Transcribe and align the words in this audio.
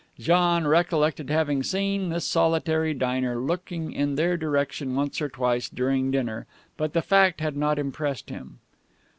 John, 0.17 0.65
recollected 0.65 1.29
having 1.29 1.61
seen 1.61 2.09
this 2.09 2.25
solitary 2.25 2.91
diner 2.95 3.35
looking 3.35 3.91
in 3.93 4.15
their 4.15 4.35
direction 4.35 4.95
once 4.95 5.21
or 5.21 5.29
twice 5.29 5.69
during 5.69 6.09
dinner, 6.09 6.47
but 6.75 6.93
the 6.93 7.03
fact 7.03 7.39
had 7.39 7.55
not 7.55 7.77
impressed 7.77 8.31
him. 8.31 8.57